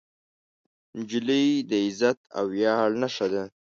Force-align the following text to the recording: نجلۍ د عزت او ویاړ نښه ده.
نجلۍ 0.97 1.47
د 1.69 1.71
عزت 1.85 2.17
او 2.37 2.45
ویاړ 2.53 2.89
نښه 3.01 3.27
ده. 3.33 3.43